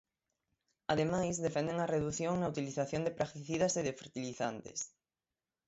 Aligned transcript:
Ademais, 0.93 1.43
defenden 1.45 1.77
a 1.79 1.89
redución 1.95 2.33
na 2.37 2.51
utilización 2.53 3.01
de 3.03 3.15
praguicidas 3.19 3.73
e 3.79 3.81
de 3.87 3.97
fertilizantes. 3.99 4.79